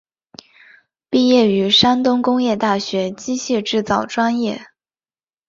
[1.11, 4.65] 毕业于山东工业大学机械制造专业。